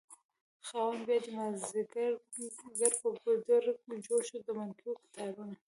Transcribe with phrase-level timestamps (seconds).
[0.67, 2.13] خاونده بيادی مازد يګر
[2.99, 3.63] کړ په ګودر
[4.05, 5.55] جوړشو دمنګيو کتارونه